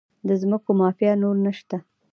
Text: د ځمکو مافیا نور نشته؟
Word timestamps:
د 0.27 0.29
ځمکو 0.41 0.69
مافیا 0.79 1.11
نور 1.21 1.35
نشته؟ 1.45 1.77